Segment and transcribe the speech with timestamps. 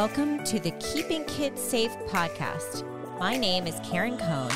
[0.00, 2.88] Welcome to the Keeping Kids Safe podcast.
[3.18, 4.50] My name is Karen Cohn.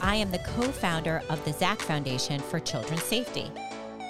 [0.00, 3.50] I am the co founder of the ZAC Foundation for Children's Safety.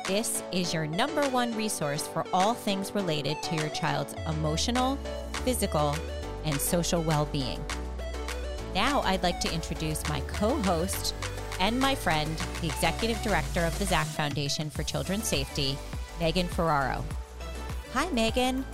[0.06, 4.98] This is your number one resource for all things related to your child's emotional,
[5.42, 5.96] physical,
[6.44, 7.64] and social well being.
[8.74, 11.14] Now, I'd like to introduce my co host
[11.60, 15.78] and my friend, the executive director of the ZAC Foundation for Children's Safety,
[16.20, 17.02] Megan Ferraro.
[17.94, 18.66] Hi, Megan.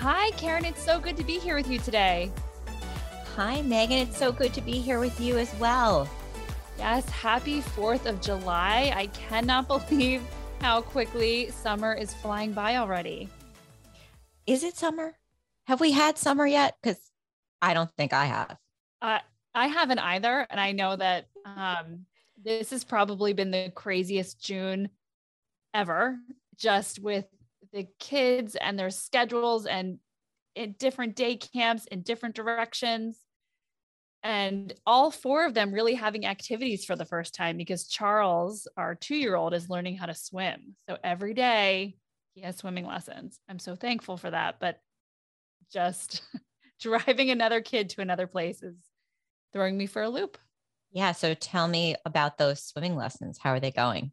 [0.00, 0.64] Hi, Karen.
[0.64, 2.32] It's so good to be here with you today.
[3.36, 3.98] Hi, Megan.
[3.98, 6.08] It's so good to be here with you as well.
[6.78, 8.94] Yes, happy 4th of July.
[8.96, 10.22] I cannot believe
[10.62, 13.28] how quickly summer is flying by already.
[14.46, 15.18] Is it summer?
[15.66, 16.76] Have we had summer yet?
[16.82, 16.98] Because
[17.60, 18.56] I don't think I have.
[19.02, 19.18] Uh,
[19.54, 20.46] I haven't either.
[20.48, 22.06] And I know that um,
[22.42, 24.88] this has probably been the craziest June
[25.74, 26.16] ever,
[26.56, 27.26] just with
[27.72, 29.98] the kids and their schedules and
[30.56, 33.18] in different day camps in different directions
[34.22, 38.94] and all four of them really having activities for the first time because Charles, our
[38.94, 40.76] two year old, is learning how to swim.
[40.88, 41.96] So every day
[42.34, 43.40] he has swimming lessons.
[43.48, 44.56] I'm so thankful for that.
[44.60, 44.78] But
[45.72, 46.22] just
[46.80, 48.76] driving another kid to another place is
[49.52, 50.36] throwing me for a loop.
[50.92, 51.12] Yeah.
[51.12, 53.38] So tell me about those swimming lessons.
[53.38, 54.12] How are they going?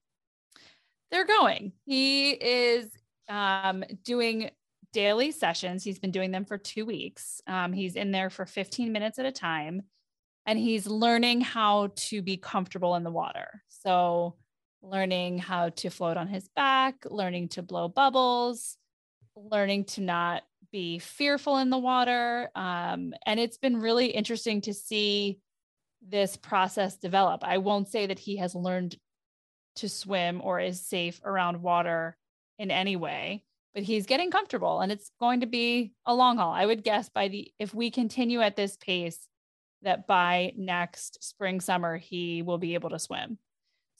[1.11, 1.73] They're going.
[1.85, 2.89] He is
[3.29, 4.49] um, doing
[4.93, 5.83] daily sessions.
[5.83, 7.41] He's been doing them for two weeks.
[7.47, 9.83] Um, he's in there for 15 minutes at a time
[10.47, 13.61] and he's learning how to be comfortable in the water.
[13.67, 14.35] So,
[14.81, 18.77] learning how to float on his back, learning to blow bubbles,
[19.35, 22.49] learning to not be fearful in the water.
[22.55, 25.39] Um, and it's been really interesting to see
[26.07, 27.43] this process develop.
[27.43, 28.95] I won't say that he has learned
[29.77, 32.17] to swim or is safe around water
[32.57, 36.51] in any way, but he's getting comfortable and it's going to be a long haul.
[36.51, 39.27] I would guess by the, if we continue at this pace,
[39.83, 43.37] that by next spring, summer, he will be able to swim.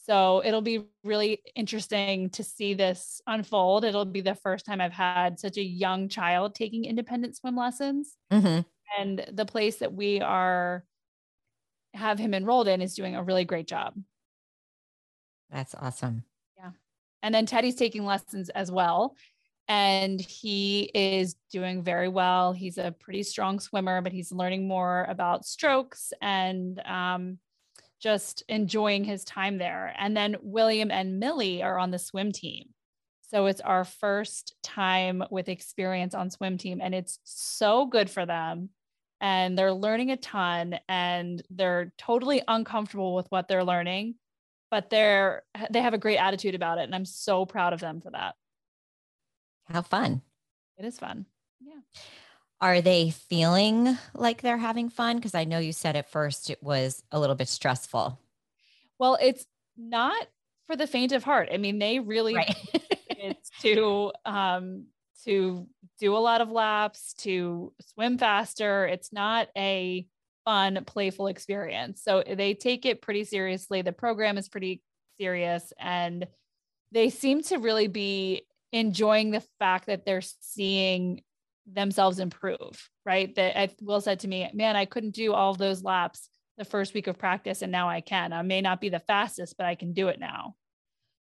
[0.08, 3.84] So it'll be really interesting to see this unfold.
[3.84, 8.16] It'll be the first time I've had such a young child taking independent swim lessons.
[8.32, 8.62] Mm-hmm.
[9.00, 10.86] And the place that we are
[11.94, 13.96] have him enrolled in is doing a really great job.
[15.50, 16.24] That's awesome.
[17.24, 19.16] And then Teddy's taking lessons as well
[19.68, 22.54] and he is doing very well.
[22.54, 27.38] He's a pretty strong swimmer, but he's learning more about strokes and um,
[28.00, 29.94] just enjoying his time there.
[29.98, 32.70] And then William and Millie are on the swim team.
[33.22, 38.26] So it's our first time with experience on swim team, and it's so good for
[38.26, 38.70] them.
[39.20, 44.16] And they're learning a ton, and they're totally uncomfortable with what they're learning,
[44.70, 48.02] but they're they have a great attitude about it, and I'm so proud of them
[48.02, 48.36] for that.
[49.66, 50.22] How fun.
[50.78, 51.26] It is fun.
[51.60, 51.80] Yeah.
[52.60, 55.18] Are they feeling like they're having fun?
[55.18, 58.20] Because I know you said at first it was a little bit stressful.
[58.98, 59.46] Well, it's
[59.78, 60.28] not
[60.66, 61.50] for the faint of heart.
[61.52, 62.56] I mean, they really right.
[63.10, 64.86] it's to um
[65.24, 65.68] to
[66.00, 68.86] do a lot of laps, to swim faster.
[68.86, 70.06] It's not a
[70.48, 72.02] fun, playful experience.
[72.02, 73.82] So they take it pretty seriously.
[73.82, 74.82] The program is pretty
[75.20, 76.26] serious and
[76.94, 81.22] they seem to really be enjoying the fact that they're seeing
[81.70, 83.36] themselves improve, right?
[83.36, 87.08] That Will said to me, man, I couldn't do all those laps the first week
[87.08, 88.32] of practice and now I can.
[88.32, 90.56] I may not be the fastest, but I can do it now.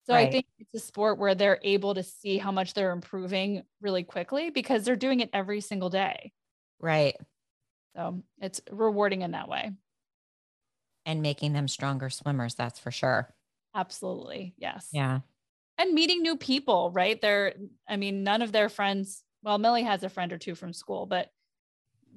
[0.07, 0.29] So right.
[0.29, 4.03] I think it's a sport where they're able to see how much they're improving really
[4.03, 6.31] quickly because they're doing it every single day.
[6.79, 7.15] Right.
[7.95, 9.71] So it's rewarding in that way.
[11.05, 13.33] And making them stronger swimmers, that's for sure.
[13.75, 14.53] Absolutely.
[14.57, 14.89] Yes.
[14.91, 15.21] Yeah
[15.81, 17.19] and meeting new people, right?
[17.19, 17.55] They're,
[17.89, 21.05] I mean, none of their friends, well, Millie has a friend or two from school,
[21.05, 21.29] but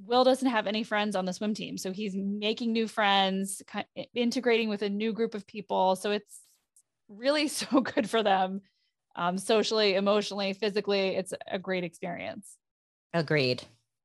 [0.06, 1.78] Will doesn't have any friends on the swim team.
[1.78, 3.62] So he's making new friends,
[4.14, 5.96] integrating with a new group of people.
[5.96, 6.40] So it's
[7.08, 8.60] really so good for them
[9.16, 11.16] um, socially, emotionally, physically.
[11.16, 12.56] It's a great experience.
[13.14, 13.62] Agreed.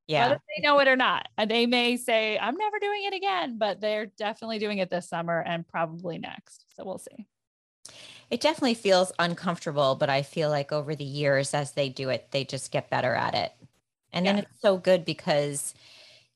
[0.10, 0.30] Yeah.
[0.30, 1.30] Whether they know it or not.
[1.38, 5.08] And they may say, I'm never doing it again, but they're definitely doing it this
[5.08, 6.66] summer and probably next.
[6.76, 7.28] So we'll see.
[8.32, 12.30] It definitely feels uncomfortable, but I feel like over the years, as they do it,
[12.32, 13.54] they just get better at it.
[14.12, 14.34] And yeah.
[14.34, 15.76] then it's so good because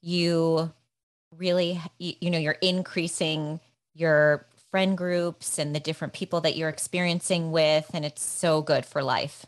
[0.04, 0.72] you
[1.36, 3.60] really, you know, you're increasing
[3.96, 7.90] your friend groups and the different people that you're experiencing with.
[7.92, 9.48] And it's so good for life.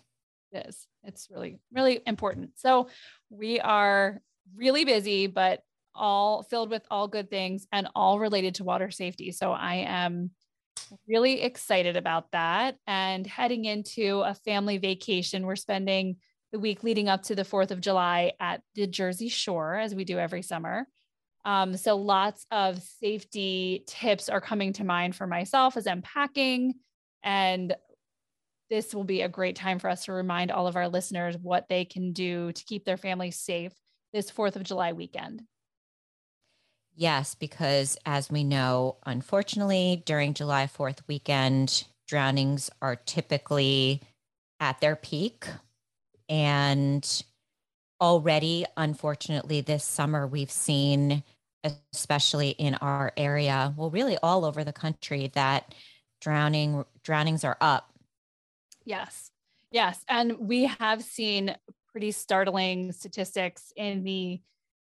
[0.52, 0.88] It is.
[1.06, 2.52] It's really, really important.
[2.56, 2.90] So
[3.30, 4.22] we are
[4.56, 5.62] really busy, but
[5.94, 9.32] all filled with all good things and all related to water safety.
[9.32, 10.32] So I am
[11.08, 15.46] really excited about that and heading into a family vacation.
[15.46, 16.18] We're spending
[16.52, 20.04] the week leading up to the 4th of July at the Jersey Shore, as we
[20.04, 20.88] do every summer.
[21.44, 26.76] Um, so lots of safety tips are coming to mind for myself as I'm packing.
[27.24, 27.76] And
[28.70, 31.70] this will be a great time for us to remind all of our listeners what
[31.70, 33.74] they can do to keep their families safe
[34.14, 35.44] this 4th of July weekend.
[36.96, 44.02] Yes, because as we know, unfortunately, during July 4th weekend, drownings are typically
[44.62, 45.48] at their peak.
[46.30, 47.24] And
[48.00, 51.24] already, unfortunately, this summer, we've seen,
[51.94, 55.76] especially in our area, well, really all over the country, that
[56.22, 57.92] drowning drownings are up.
[58.86, 59.32] Yes.
[59.72, 60.04] Yes.
[60.08, 61.56] And we have seen
[61.92, 64.42] pretty startling statistics in the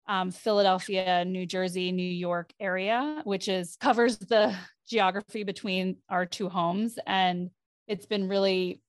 [0.06, 4.54] um, Philadelphia, New Jersey, New York area, which is covers the
[4.88, 6.98] geography between our two homes.
[7.06, 7.50] And
[7.86, 8.80] it's been really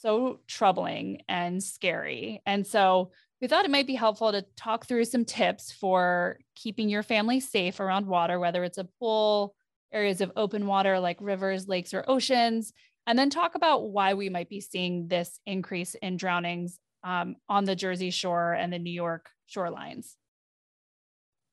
[0.00, 2.42] so troubling and scary.
[2.46, 3.10] And so
[3.40, 7.38] we thought it might be helpful to talk through some tips for keeping your family
[7.40, 9.54] safe around water, whether it's a pool,
[9.92, 12.72] areas of open water like rivers, lakes, or oceans,
[13.08, 17.64] and then talk about why we might be seeing this increase in drownings um, on
[17.64, 20.12] the Jersey Shore and the New York shorelines.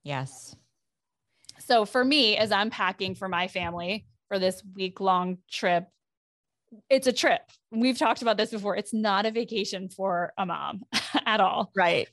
[0.04, 0.54] Yes.
[1.60, 5.88] So for me, as I'm packing for my family for this week long trip,
[6.90, 7.42] it's a trip.
[7.72, 8.75] We've talked about this before.
[8.75, 10.84] It's not a vacation for a mom
[11.25, 11.72] at all.
[11.74, 12.10] Right.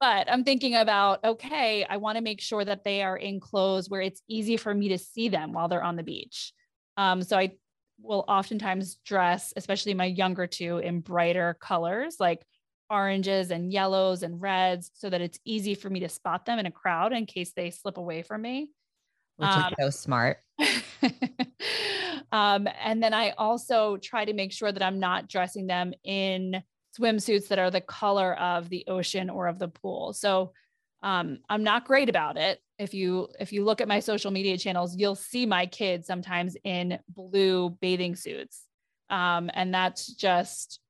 [0.00, 3.90] But I'm thinking about, okay, I want to make sure that they are in clothes
[3.90, 6.52] where it's easy for me to see them while they're on the beach.
[6.96, 7.54] Um, so I
[8.04, 12.44] will oftentimes dress, especially my younger two, in brighter colors like
[12.90, 16.66] oranges and yellows and reds so that it's easy for me to spot them in
[16.66, 18.70] a crowd in case they slip away from me.
[19.36, 20.38] Which um, is so smart.
[22.32, 26.62] um, and then I also try to make sure that I'm not dressing them in
[26.98, 30.12] swimsuits that are the color of the ocean or of the pool.
[30.12, 30.52] So
[31.04, 32.60] um, I'm not great about it.
[32.78, 36.56] If you if you look at my social media channels, you'll see my kids sometimes
[36.64, 38.62] in blue bathing suits,
[39.10, 40.80] um, and that's just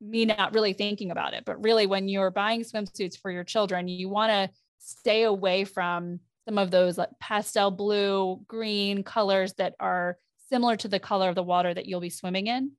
[0.00, 1.44] me not really thinking about it.
[1.46, 4.50] But really, when you're buying swimsuits for your children, you want to
[4.80, 6.18] stay away from
[6.48, 10.18] some of those like pastel blue, green colors that are
[10.48, 12.72] similar to the color of the water that you'll be swimming in.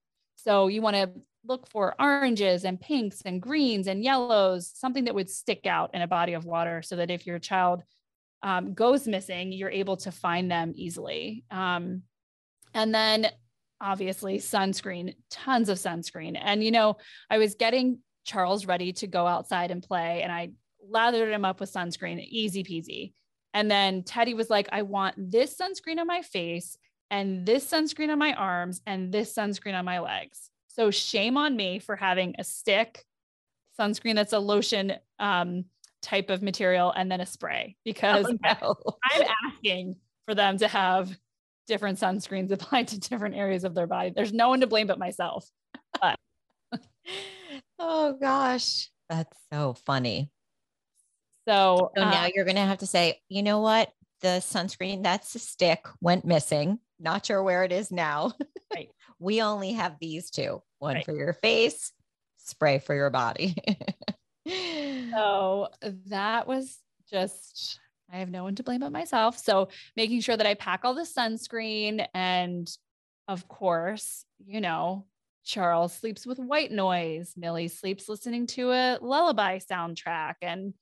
[0.43, 1.11] So you want to
[1.45, 6.01] look for oranges and pinks and greens and yellows, something that would stick out in
[6.01, 7.83] a body of water so that if your child
[8.43, 11.43] um, goes missing, you're able to find them easily.
[11.51, 12.03] Um,
[12.73, 13.27] and then
[13.79, 16.39] obviously sunscreen, tons of sunscreen.
[16.39, 16.97] And, you know,
[17.29, 20.51] I was getting Charles ready to go outside and play, and I
[20.87, 23.13] lathered him up with sunscreen, easy peasy.
[23.53, 26.77] And then Teddy was like, I want this sunscreen on my face
[27.11, 30.49] and this sunscreen on my arms and this sunscreen on my legs.
[30.69, 33.05] So shame on me for having a stick
[33.79, 35.65] sunscreen that's a lotion um,
[36.01, 38.75] type of material and then a spray because oh, no.
[39.11, 41.15] I'm asking for them to have
[41.67, 44.13] different sunscreens applied to different areas of their body.
[44.15, 45.49] There's no one to blame but myself.
[45.99, 46.17] But.
[47.79, 50.31] oh gosh, that's so funny.
[51.47, 53.91] So, so now uh, you're going to have to say, you know what?
[54.21, 56.79] The sunscreen that's a stick went missing.
[57.01, 58.33] Not sure where it is now.
[58.73, 58.87] Right.
[59.19, 61.05] we only have these two one right.
[61.05, 61.91] for your face,
[62.37, 63.53] spray for your body.
[65.11, 65.67] so
[66.07, 66.79] that was
[67.09, 69.37] just I have no one to blame but myself.
[69.37, 69.67] So
[69.97, 72.69] making sure that I pack all the sunscreen and
[73.27, 75.05] of course, you know,
[75.43, 77.33] Charles sleeps with white noise.
[77.35, 80.73] Millie sleeps listening to a lullaby soundtrack and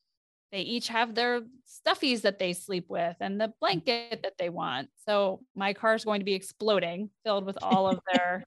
[0.52, 4.90] they each have their stuffies that they sleep with and the blanket that they want.
[5.06, 8.44] So my car is going to be exploding, filled with all of their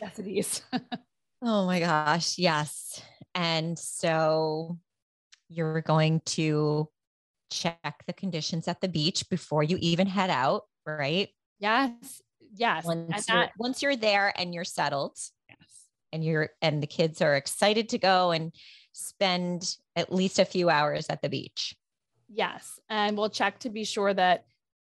[0.00, 0.62] necessities.
[1.42, 3.02] oh my gosh, yes.
[3.34, 4.78] And so
[5.48, 6.88] you're going to
[7.50, 11.28] check the conditions at the beach before you even head out, right?
[11.58, 12.22] Yes.
[12.54, 12.84] Yes.
[12.84, 15.18] Once, that, you're, once you're there and you're settled.
[15.48, 15.58] Yes.
[16.12, 18.52] And you're and the kids are excited to go and
[18.98, 21.74] spend at least a few hours at the beach.
[22.28, 22.78] Yes.
[22.88, 24.44] And we'll check to be sure that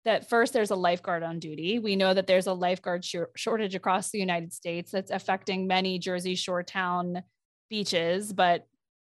[0.05, 1.77] that first there's a lifeguard on duty.
[1.77, 5.99] We know that there's a lifeguard sh- shortage across the United States that's affecting many
[5.99, 7.21] Jersey Shore town
[7.69, 8.65] beaches, but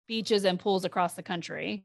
[0.09, 1.85] beaches and pools across the country.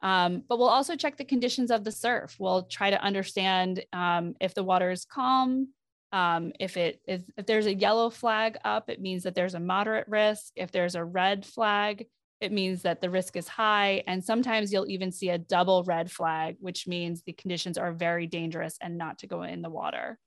[0.00, 2.36] Um, but we'll also check the conditions of the surf.
[2.38, 5.68] We'll try to understand um, if the water is calm.
[6.10, 9.60] Um, if it is, if there's a yellow flag up, it means that there's a
[9.60, 10.52] moderate risk.
[10.56, 12.06] If there's a red flag,
[12.40, 14.02] it means that the risk is high.
[14.06, 18.26] And sometimes you'll even see a double red flag, which means the conditions are very
[18.26, 20.18] dangerous and not to go in the water.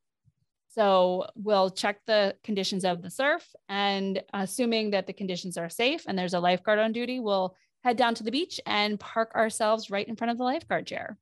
[0.69, 6.03] So we'll check the conditions of the surf and assuming that the conditions are safe
[6.07, 9.89] and there's a lifeguard on duty, we'll head down to the beach and park ourselves
[9.89, 11.17] right in front of the lifeguard chair.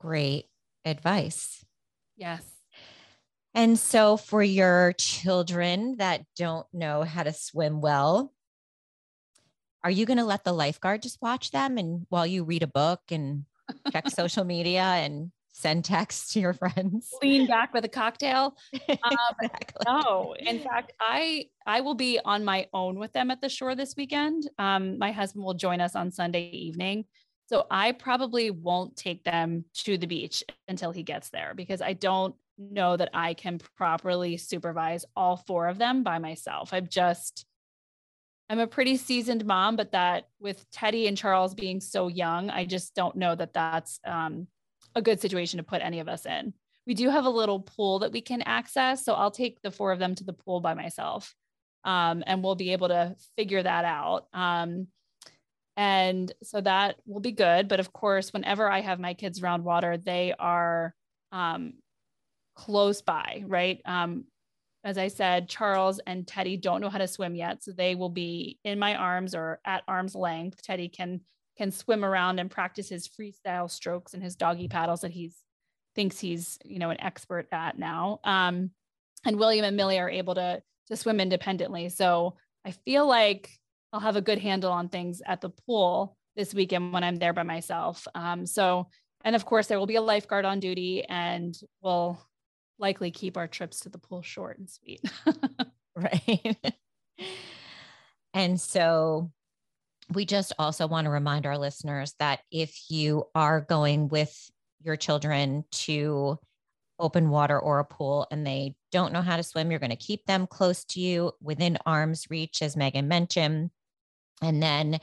[0.00, 0.46] Great
[0.84, 1.64] advice.
[2.16, 2.44] Yes.
[3.54, 8.32] And so, for your children that don't know how to swim well,
[9.84, 12.68] are you going to let the lifeguard just watch them and while you read a
[12.68, 13.44] book and
[13.90, 17.10] check social media and send texts to your friends?
[17.22, 18.56] Lean back with a cocktail.
[18.88, 19.82] Um, exactly.
[19.86, 23.74] No, in fact, I I will be on my own with them at the shore
[23.74, 24.48] this weekend.
[24.58, 27.04] Um, my husband will join us on Sunday evening.
[27.48, 31.92] So I probably won't take them to the beach until he gets there because I
[31.92, 36.72] don't know that I can properly supervise all four of them by myself.
[36.72, 37.44] I've just,
[38.50, 42.64] I'm a pretty seasoned mom, but that with Teddy and Charles being so young, I
[42.64, 44.46] just don't know that that's um,
[44.94, 46.52] a good situation to put any of us in.
[46.86, 49.04] We do have a little pool that we can access.
[49.04, 51.34] So I'll take the four of them to the pool by myself
[51.84, 54.26] um, and we'll be able to figure that out.
[54.32, 54.88] Um,
[55.76, 57.68] and so that will be good.
[57.68, 60.94] But of course, whenever I have my kids around water, they are
[61.32, 61.74] um,
[62.54, 63.80] close by, right?
[63.84, 64.24] Um,
[64.84, 68.08] as I said, Charles and Teddy don't know how to swim yet, so they will
[68.08, 70.62] be in my arms or at arm's length.
[70.62, 71.20] Teddy can
[71.56, 75.36] can swim around and practice his freestyle strokes and his doggy paddles that he's
[75.94, 78.20] thinks he's you know an expert at now.
[78.24, 78.70] Um,
[79.24, 83.50] and William and Millie are able to to swim independently, so I feel like
[83.92, 87.32] I'll have a good handle on things at the pool this weekend when I'm there
[87.32, 88.08] by myself.
[88.14, 88.88] Um, so
[89.24, 92.18] and of course there will be a lifeguard on duty and we'll
[92.82, 95.00] likely keep our trips to the pool short and sweet.
[95.96, 96.56] right.
[98.34, 99.30] and so
[100.12, 104.36] we just also want to remind our listeners that if you are going with
[104.82, 106.38] your children to
[106.98, 109.96] open water or a pool and they don't know how to swim, you're going to
[109.96, 113.70] keep them close to you within arm's reach, as Megan mentioned.
[114.42, 114.98] And then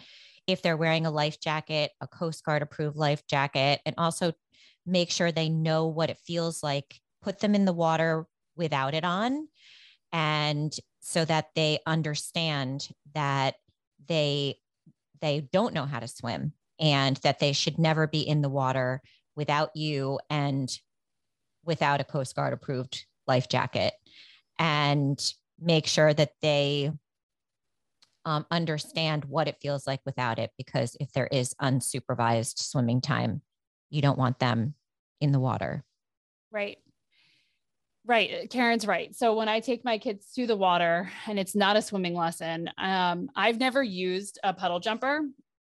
[0.48, 4.33] if they're wearing a life jacket, a Coast Guard approved life jacket, and also
[4.86, 9.03] make sure they know what it feels like put them in the water without it
[9.03, 9.47] on
[10.11, 13.55] and so that they understand that
[14.07, 14.57] they
[15.21, 19.01] they don't know how to swim and that they should never be in the water
[19.35, 20.79] without you and
[21.65, 23.93] without a coast guard approved life jacket.
[24.57, 25.19] And
[25.59, 26.91] make sure that they
[28.25, 33.41] um, understand what it feels like without it because if there is unsupervised swimming time
[33.89, 34.75] you don't want them
[35.19, 35.83] in the water.
[36.51, 36.77] Right
[38.10, 38.50] Right.
[38.50, 39.16] Karen's right.
[39.16, 42.68] So when I take my kids to the water and it's not a swimming lesson,
[42.80, 45.22] um, I've never used a puddle jumper.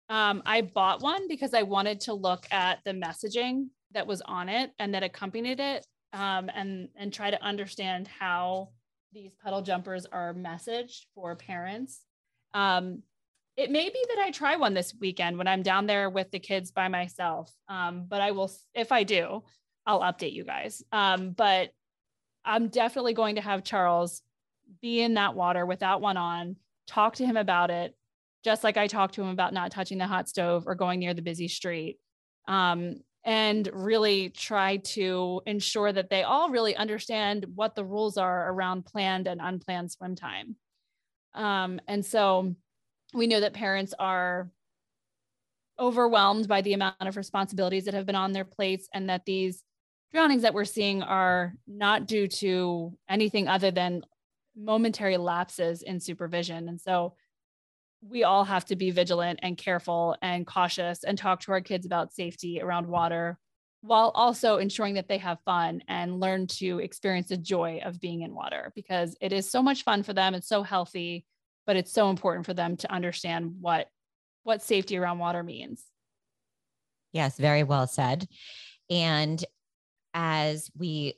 [0.08, 4.48] Um, I bought one because I wanted to look at the messaging that was on
[4.48, 8.70] it and that accompanied it um, and, and try to understand how
[9.12, 12.00] these puddle jumpers are messaged for parents.
[12.54, 13.02] Um,
[13.58, 16.38] it may be that I try one this weekend when I'm down there with the
[16.38, 17.52] kids by myself.
[17.68, 19.42] Um, but I will, if I do,
[19.84, 20.82] I'll update you guys.
[20.90, 21.72] Um, but
[22.44, 24.22] I'm definitely going to have Charles
[24.80, 26.56] be in that water without one on,
[26.86, 27.96] talk to him about it,
[28.44, 31.14] just like I talked to him about not touching the hot stove or going near
[31.14, 31.98] the busy street.
[32.48, 38.50] Um, and really try to ensure that they all really understand what the rules are
[38.50, 40.56] around planned and unplanned swim time.
[41.34, 42.54] Um, and so
[43.12, 44.50] we know that parents are
[45.78, 49.62] overwhelmed by the amount of responsibilities that have been on their plates and that these
[50.12, 54.02] drownings that we're seeing are not due to anything other than
[54.56, 56.68] momentary lapses in supervision.
[56.68, 57.14] And so
[58.02, 61.86] we all have to be vigilant and careful and cautious and talk to our kids
[61.86, 63.38] about safety around water
[63.82, 68.22] while also ensuring that they have fun and learn to experience the joy of being
[68.22, 70.34] in water because it is so much fun for them.
[70.34, 71.24] It's so healthy
[71.66, 73.86] but it's so important for them to understand what
[74.42, 75.84] what safety around water means.
[77.12, 78.26] Yes very well said.
[78.88, 79.44] And
[80.14, 81.14] as we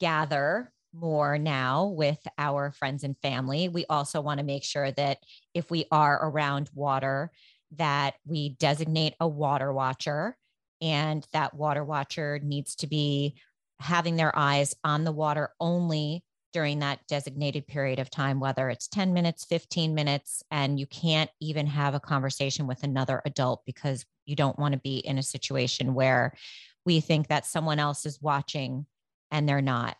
[0.00, 5.18] gather more now with our friends and family, we also want to make sure that
[5.54, 7.30] if we are around water,
[7.76, 10.36] that we designate a water watcher
[10.80, 13.34] and that water watcher needs to be
[13.80, 16.22] having their eyes on the water only
[16.52, 21.30] during that designated period of time, whether it's 10 minutes, 15 minutes, and you can't
[21.40, 25.22] even have a conversation with another adult because you don't want to be in a
[25.22, 26.34] situation where
[26.84, 28.86] we think that someone else is watching
[29.30, 29.96] and they're not.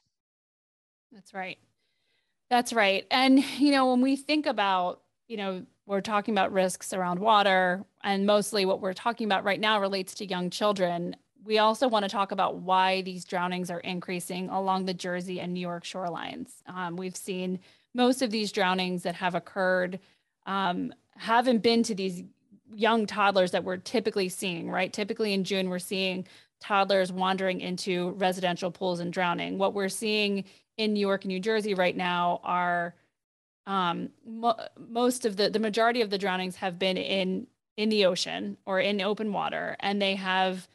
[1.12, 1.58] That's right.
[2.50, 3.06] That's right.
[3.10, 7.84] And, you know, when we think about, you know, we're talking about risks around water,
[8.04, 11.16] and mostly what we're talking about right now relates to young children.
[11.44, 15.52] we also want to talk about why these drownings are increasing along the Jersey and
[15.52, 16.50] New York shorelines.
[16.66, 17.58] Um, we've seen
[17.94, 19.98] most of these drownings that have occurred
[20.46, 22.22] um, haven't been to these
[22.74, 24.92] young toddlers that we're typically seeing, right?
[24.92, 26.26] Typically in June, we're seeing
[26.62, 29.58] toddlers wandering into residential pools and drowning.
[29.58, 30.44] What we're seeing
[30.76, 32.94] in New York and New Jersey right now are
[33.66, 38.06] um, mo- most of the the majority of the drownings have been in in the
[38.06, 40.68] ocean or in open water, and they have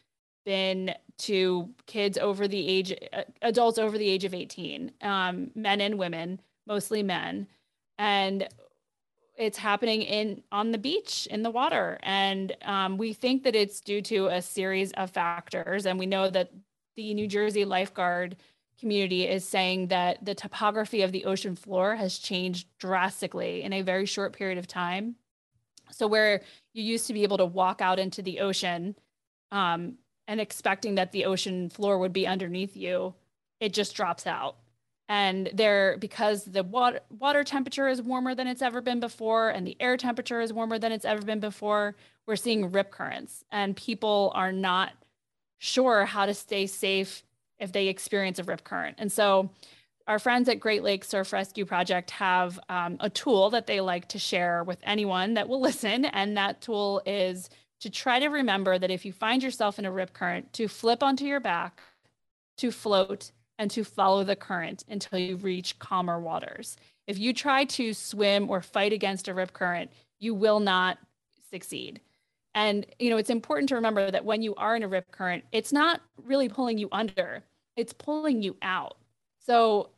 [0.45, 5.81] been to kids over the age uh, adults over the age of 18 um, men
[5.81, 7.47] and women mostly men
[7.97, 8.47] and
[9.37, 11.99] it's happening in on the beach in the water.
[12.03, 15.85] And um, we think that it's due to a series of factors.
[15.85, 16.51] And we know that
[16.95, 18.35] the new jersey lifeguard
[18.79, 23.81] community is saying that the topography of the ocean floor has changed drastically in a
[23.81, 25.15] very short period of time.
[25.91, 26.41] So where
[26.73, 28.95] you used to be able to walk out into the ocean
[29.51, 33.13] um, and expecting that the ocean floor would be underneath you
[33.59, 34.57] it just drops out
[35.09, 39.65] and there because the water water temperature is warmer than it's ever been before and
[39.65, 41.95] the air temperature is warmer than it's ever been before
[42.27, 43.43] we're seeing rip currents.
[43.51, 44.91] And people are not
[45.57, 47.23] sure how to stay safe
[47.57, 48.97] if they experience a rip current.
[48.99, 49.49] And so
[50.07, 54.09] our friends at great lakes surf rescue project have um, a tool that they like
[54.09, 56.05] to share with anyone that will listen.
[56.05, 57.49] And that tool is
[57.79, 61.01] to try to remember that if you find yourself in a rip current to flip
[61.01, 61.81] onto your back
[62.57, 66.77] to float and to follow the current until you reach calmer waters.
[67.07, 70.97] If you try to swim or fight against a rip current, you will not
[71.49, 72.01] succeed.
[72.53, 75.43] And you know, it's important to remember that when you are in a rip current,
[75.51, 77.43] it's not really pulling you under,
[77.75, 78.97] it's pulling you out.
[79.45, 79.91] So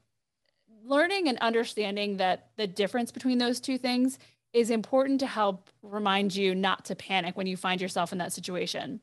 [0.86, 4.20] learning and understanding that the difference between those two things
[4.54, 8.34] is important to help remind you not to panic when you find yourself in that
[8.34, 9.00] situation.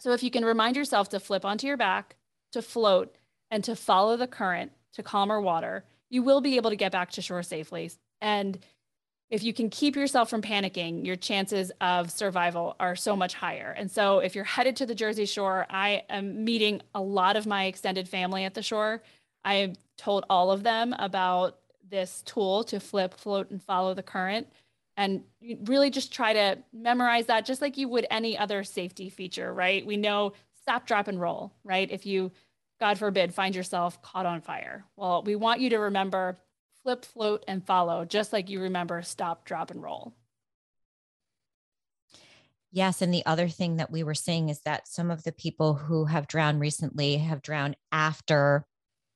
[0.00, 2.16] So if you can remind yourself to flip onto your back,
[2.52, 3.16] to float,
[3.50, 7.10] and to follow the current to calmer water, you will be able to get back
[7.12, 7.90] to shore safely.
[8.20, 8.58] And
[9.30, 13.74] if you can keep yourself from panicking, your chances of survival are so much higher.
[13.76, 17.46] And so, if you're headed to the Jersey Shore, I am meeting a lot of
[17.46, 19.02] my extended family at the shore.
[19.44, 21.58] I told all of them about
[21.90, 24.46] this tool to flip, float, and follow the current.
[24.96, 25.22] And
[25.64, 29.86] really just try to memorize that just like you would any other safety feature, right?
[29.86, 30.32] We know
[30.62, 31.88] stop, drop, and roll, right?
[31.90, 32.32] If you
[32.80, 34.84] God forbid, find yourself caught on fire.
[34.96, 36.38] Well, we want you to remember
[36.82, 40.14] flip, float, and follow, just like you remember stop, drop, and roll.
[42.70, 43.02] Yes.
[43.02, 46.04] And the other thing that we were seeing is that some of the people who
[46.04, 48.66] have drowned recently have drowned after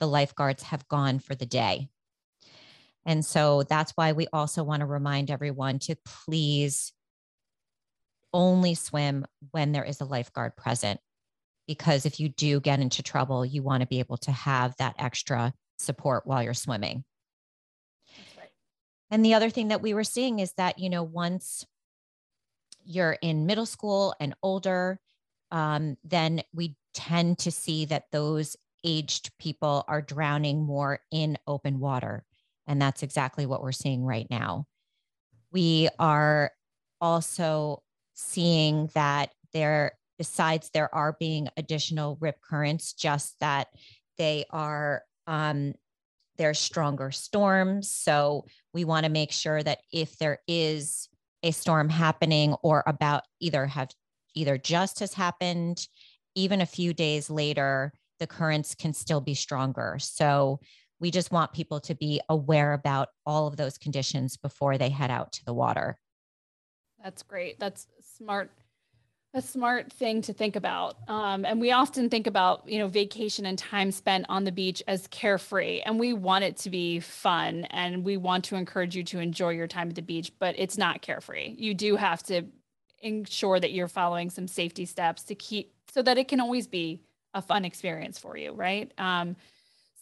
[0.01, 1.89] the lifeguards have gone for the day.
[3.05, 6.93] And so that's why we also want to remind everyone to please
[8.33, 10.99] only swim when there is a lifeguard present
[11.67, 14.95] because if you do get into trouble, you want to be able to have that
[14.99, 17.05] extra support while you're swimming.
[18.39, 18.51] Right.
[19.11, 21.65] And the other thing that we were seeing is that, you know, once
[22.85, 24.99] you're in middle school and older,
[25.51, 31.79] um, then we tend to see that those aged people are drowning more in open
[31.79, 32.25] water.
[32.67, 34.67] And that's exactly what we're seeing right now.
[35.53, 36.51] We are
[37.01, 37.83] also
[38.15, 43.69] seeing that there besides there are being additional rip currents, just that
[44.19, 45.75] they are um,
[46.39, 47.91] there's stronger storms.
[47.91, 51.09] So we want to make sure that if there is
[51.43, 53.91] a storm happening or about either have
[54.35, 55.87] either just has happened,
[56.35, 59.97] even a few days later, the currents can still be stronger.
[60.01, 60.61] So
[61.01, 65.11] we just want people to be aware about all of those conditions before they head
[65.11, 65.99] out to the water.
[67.03, 67.59] That's great.
[67.59, 68.51] That's smart
[69.35, 70.97] a smart thing to think about.
[71.09, 74.83] Um, and we often think about, you know, vacation and time spent on the beach
[74.87, 75.81] as carefree.
[75.81, 79.51] And we want it to be fun and we want to encourage you to enjoy
[79.51, 81.55] your time at the beach, but it's not carefree.
[81.57, 82.43] You do have to
[83.01, 87.01] ensure that you're following some safety steps to keep so that it can always be
[87.33, 88.93] a fun experience for you, right?
[88.99, 89.37] Um,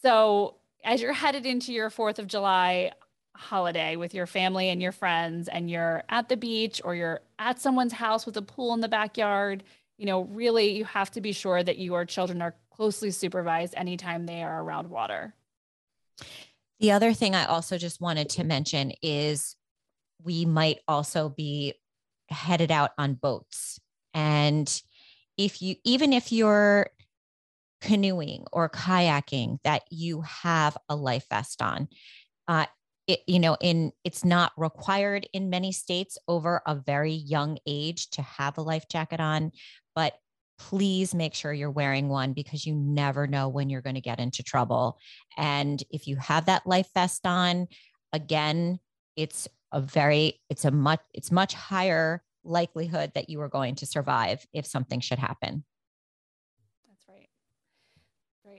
[0.01, 2.91] so as you're headed into your 4th of July,
[3.35, 7.59] holiday with your family and your friends and you're at the beach or you're at
[7.59, 9.63] someone's house with a pool in the backyard,
[9.97, 14.25] you know, really you have to be sure that your children are closely supervised anytime
[14.25, 15.33] they are around water.
[16.79, 19.55] The other thing I also just wanted to mention is
[20.23, 21.75] we might also be
[22.29, 23.79] headed out on boats.
[24.13, 24.81] And
[25.37, 26.89] if you, even if you're
[27.81, 31.87] canoeing or kayaking, that you have a life vest on.
[32.47, 32.65] Uh,
[33.11, 38.09] it, you know, in it's not required in many states over a very young age
[38.11, 39.51] to have a life jacket on,
[39.95, 40.13] but
[40.57, 44.19] please make sure you're wearing one because you never know when you're going to get
[44.19, 44.97] into trouble.
[45.37, 47.67] And if you have that life vest on,
[48.13, 48.79] again,
[49.15, 53.85] it's a very, it's a much, it's much higher likelihood that you are going to
[53.85, 55.63] survive if something should happen.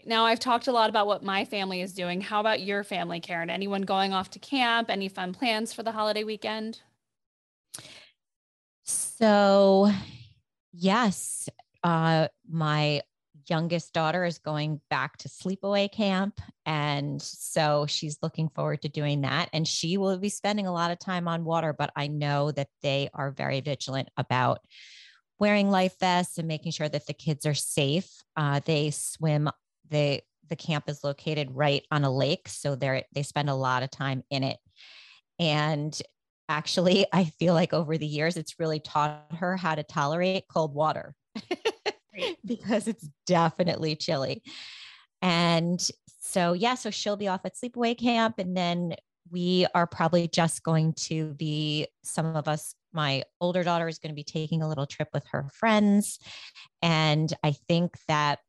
[0.05, 2.21] Now I've talked a lot about what my family is doing.
[2.21, 3.51] How about your family, Karen?
[3.51, 4.91] Anyone going off to camp?
[4.91, 6.81] Any fun plans for the holiday weekend?
[8.85, 9.91] So,
[10.73, 11.49] yes,
[11.85, 13.03] uh, my
[13.49, 16.41] youngest daughter is going back to sleepaway camp.
[16.65, 19.51] And so she's looking forward to doing that.
[19.53, 22.69] And she will be spending a lot of time on water, but I know that
[22.83, 24.61] they are very vigilant about
[25.39, 28.09] wearing life vests and making sure that the kids are safe.
[28.37, 29.51] Uh, they swim,
[29.93, 32.49] they, the camp is located right on a lake.
[32.49, 34.59] So they're, they spend a lot of time in it.
[35.39, 35.97] And
[36.49, 40.75] actually, I feel like over the years, it's really taught her how to tolerate cold
[40.75, 41.15] water.
[42.45, 44.43] because it's definitely chilly.
[45.23, 45.81] And
[46.21, 48.39] so, yeah, so she'll be off at sleepaway camp.
[48.39, 48.97] And then
[49.31, 54.11] we are probably just going to be, some of us, my older daughter is going
[54.11, 56.19] to be taking a little trip with her friends.
[56.83, 58.41] And I think that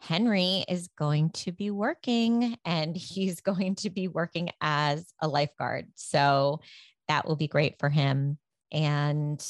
[0.00, 5.86] Henry is going to be working and he's going to be working as a lifeguard.
[5.94, 6.60] So
[7.08, 8.38] that will be great for him.
[8.72, 9.44] And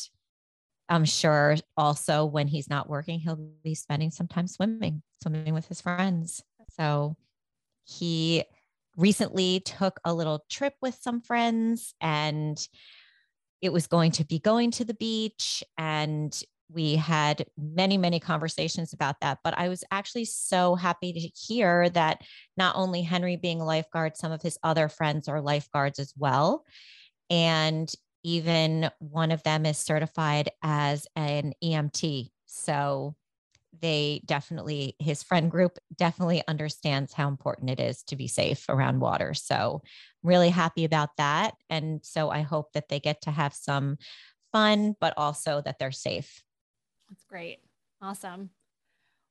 [0.88, 5.66] I'm sure also when he's not working, he'll be spending some time swimming, swimming with
[5.68, 6.42] his friends.
[6.70, 7.16] So
[7.84, 8.44] he
[8.96, 12.58] recently took a little trip with some friends and
[13.62, 18.92] it was going to be going to the beach and we had many many conversations
[18.92, 22.22] about that but i was actually so happy to hear that
[22.56, 26.64] not only henry being a lifeguard some of his other friends are lifeguards as well
[27.30, 32.30] and even one of them is certified as an EMT.
[32.46, 33.14] So
[33.80, 39.00] they definitely, his friend group definitely understands how important it is to be safe around
[39.00, 39.32] water.
[39.32, 41.54] So, I'm really happy about that.
[41.70, 43.96] And so, I hope that they get to have some
[44.52, 46.42] fun, but also that they're safe.
[47.10, 47.58] That's great.
[48.00, 48.50] Awesome.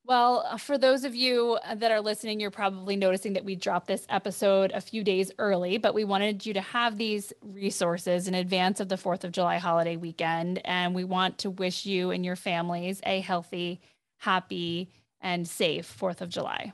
[0.06, 3.56] Well, uh, for those of you uh, that are listening, you're probably noticing that we
[3.56, 8.28] dropped this episode a few days early, but we wanted you to have these resources
[8.28, 10.62] in advance of the 4th of July holiday weekend.
[10.66, 13.82] And we want to wish you and your families a healthy,
[14.18, 14.90] happy,
[15.22, 16.74] and safe 4th of July.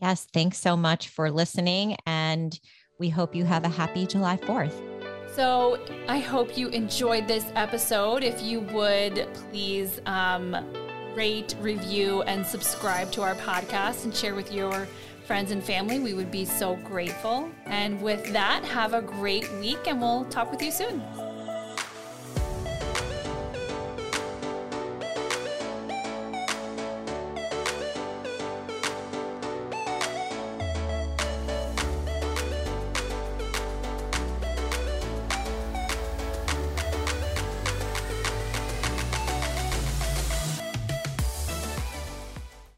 [0.00, 0.26] Yes.
[0.32, 1.96] Thanks so much for listening.
[2.06, 2.58] And
[2.98, 4.97] we hope you have a happy July 4th.
[5.38, 8.24] So I hope you enjoyed this episode.
[8.24, 10.56] If you would please, um,
[11.14, 14.88] rate, review, and subscribe to our podcast and share with your
[15.26, 16.00] friends and family.
[16.00, 17.48] We would be so grateful.
[17.66, 21.00] And with that, have a great week and we'll talk with you soon.